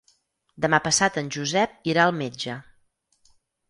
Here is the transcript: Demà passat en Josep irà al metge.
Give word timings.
Demà 0.65 0.79
passat 0.87 1.21
en 1.23 1.31
Josep 1.37 1.79
irà 1.95 2.09
al 2.09 2.19
metge. 2.25 2.61